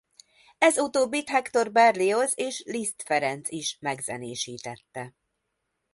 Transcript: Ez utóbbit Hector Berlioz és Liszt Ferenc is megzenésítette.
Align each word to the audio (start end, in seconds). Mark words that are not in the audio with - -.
Ez 0.57 0.77
utóbbit 0.77 1.29
Hector 1.29 1.71
Berlioz 1.71 2.31
és 2.35 2.63
Liszt 2.65 3.03
Ferenc 3.05 3.49
is 3.49 3.77
megzenésítette. 3.81 5.15